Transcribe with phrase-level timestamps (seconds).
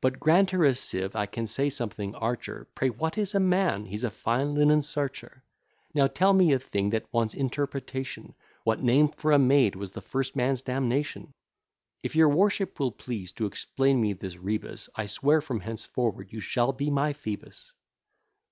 [0.00, 3.86] But grant her a sieve, I can say something archer; Pray what is a man?
[3.86, 5.44] he's a fine linen searcher.
[5.94, 10.00] Now tell me a thing that wants interpretation, What name for a maid, was the
[10.02, 11.30] first man's damnation?
[12.02, 16.40] If your worship will please to explain me this rebus, I swear from henceforward you
[16.40, 17.70] shall be my Phoebus.